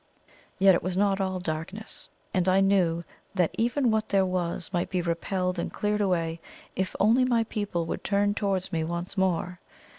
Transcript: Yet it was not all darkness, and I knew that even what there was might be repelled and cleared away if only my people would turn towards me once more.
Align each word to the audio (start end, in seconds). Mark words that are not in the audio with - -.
Yet 0.57 0.73
it 0.73 0.81
was 0.81 0.97
not 0.97 1.21
all 1.21 1.39
darkness, 1.39 2.09
and 2.33 2.49
I 2.49 2.59
knew 2.59 3.03
that 3.35 3.53
even 3.55 3.91
what 3.91 4.09
there 4.09 4.25
was 4.25 4.71
might 4.73 4.89
be 4.89 4.99
repelled 4.99 5.59
and 5.59 5.71
cleared 5.71 6.01
away 6.01 6.39
if 6.75 6.95
only 6.99 7.23
my 7.23 7.43
people 7.43 7.85
would 7.85 8.03
turn 8.03 8.33
towards 8.33 8.71
me 8.73 8.83
once 8.83 9.15
more. 9.15 9.59